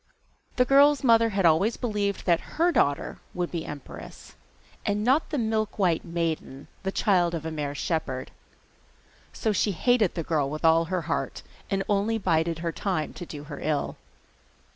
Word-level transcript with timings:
The 0.55 0.65
girl's 0.65 1.03
mother 1.03 1.29
had 1.29 1.45
always 1.45 1.77
believed 1.77 2.25
that 2.25 2.55
her 2.57 2.71
daughter 2.71 3.19
would 3.35 3.51
be 3.51 3.67
empress, 3.67 4.33
and 4.83 5.03
not 5.03 5.29
the 5.29 5.37
'Milkwhite 5.37 6.03
Maiden,' 6.03 6.67
the 6.81 6.91
child 6.91 7.35
of 7.35 7.45
a 7.45 7.51
mere 7.51 7.75
shepherd. 7.75 8.31
So 9.31 9.51
she 9.51 9.73
hated 9.73 10.15
the 10.15 10.23
girl 10.23 10.49
with 10.49 10.65
all 10.65 10.85
her 10.85 11.03
heart, 11.03 11.43
and 11.69 11.83
only 11.87 12.17
bided 12.17 12.57
her 12.65 12.71
time 12.71 13.13
to 13.13 13.27
do 13.27 13.43
her 13.43 13.59
ill. 13.61 13.95